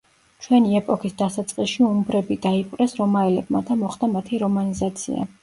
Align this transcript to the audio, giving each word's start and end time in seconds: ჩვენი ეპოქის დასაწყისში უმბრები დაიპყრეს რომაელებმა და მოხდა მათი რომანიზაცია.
ჩვენი 0.43 0.77
ეპოქის 0.77 1.13
დასაწყისში 1.19 1.83
უმბრები 1.89 2.39
დაიპყრეს 2.47 2.97
რომაელებმა 3.03 3.63
და 3.69 3.79
მოხდა 3.83 4.11
მათი 4.17 4.43
რომანიზაცია. 4.47 5.31